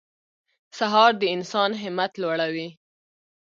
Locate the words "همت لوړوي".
1.81-2.69